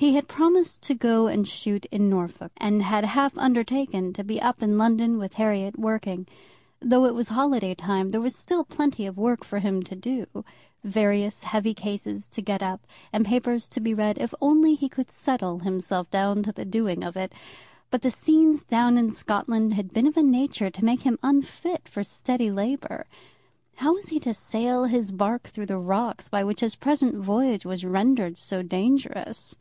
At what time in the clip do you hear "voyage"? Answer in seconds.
27.16-27.66